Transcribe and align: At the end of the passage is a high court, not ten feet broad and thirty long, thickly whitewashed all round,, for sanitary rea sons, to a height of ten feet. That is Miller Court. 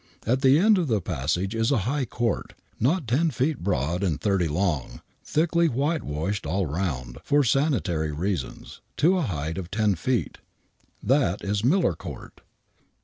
At 0.25 0.41
the 0.41 0.57
end 0.57 0.79
of 0.79 0.87
the 0.87 0.99
passage 0.99 1.53
is 1.53 1.69
a 1.69 1.77
high 1.85 2.05
court, 2.05 2.53
not 2.79 3.07
ten 3.07 3.29
feet 3.29 3.59
broad 3.59 4.01
and 4.01 4.19
thirty 4.19 4.47
long, 4.47 5.01
thickly 5.23 5.67
whitewashed 5.69 6.47
all 6.47 6.65
round,, 6.65 7.19
for 7.23 7.43
sanitary 7.43 8.11
rea 8.11 8.35
sons, 8.37 8.81
to 8.97 9.15
a 9.19 9.21
height 9.21 9.59
of 9.59 9.69
ten 9.69 9.93
feet. 9.93 10.39
That 11.03 11.43
is 11.45 11.63
Miller 11.63 11.93
Court. 11.93 12.41